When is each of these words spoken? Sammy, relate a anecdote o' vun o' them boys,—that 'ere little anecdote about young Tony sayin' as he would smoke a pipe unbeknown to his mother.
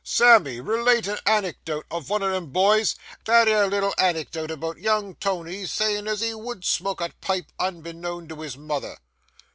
Sammy, 0.03 0.59
relate 0.59 1.05
a 1.05 1.21
anecdote 1.29 1.85
o' 1.91 1.99
vun 1.99 2.23
o' 2.23 2.31
them 2.31 2.47
boys,—that 2.47 3.47
'ere 3.47 3.67
little 3.67 3.93
anecdote 3.99 4.49
about 4.49 4.79
young 4.79 5.13
Tony 5.13 5.67
sayin' 5.67 6.07
as 6.07 6.21
he 6.21 6.33
would 6.33 6.65
smoke 6.65 7.01
a 7.01 7.13
pipe 7.21 7.51
unbeknown 7.59 8.27
to 8.29 8.41
his 8.41 8.57
mother. 8.57 8.97